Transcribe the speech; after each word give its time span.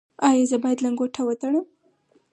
ایا 0.27 0.43
زه 0.51 0.57
باید 0.63 0.83
لنګوټه 0.85 1.21
ول 1.23 1.35
تړم؟ 1.41 1.65